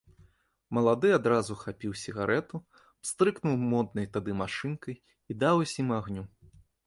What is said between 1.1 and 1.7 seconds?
адразу